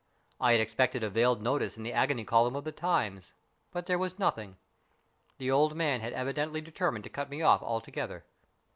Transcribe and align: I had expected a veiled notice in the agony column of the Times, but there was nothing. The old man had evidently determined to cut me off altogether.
I 0.39 0.53
had 0.53 0.61
expected 0.61 1.03
a 1.03 1.11
veiled 1.11 1.43
notice 1.43 1.77
in 1.77 1.83
the 1.83 1.93
agony 1.93 2.23
column 2.23 2.55
of 2.55 2.63
the 2.63 2.71
Times, 2.71 3.35
but 3.71 3.85
there 3.85 3.99
was 3.99 4.17
nothing. 4.17 4.57
The 5.37 5.51
old 5.51 5.75
man 5.75 6.01
had 6.01 6.13
evidently 6.13 6.59
determined 6.61 7.03
to 7.03 7.09
cut 7.11 7.29
me 7.29 7.43
off 7.43 7.61
altogether. 7.61 8.25